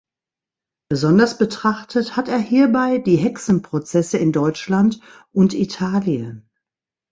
[0.89, 4.99] Besonders betrachtet hat er hierbei die Hexenprozesse in Deutschland
[5.31, 6.49] und Italien.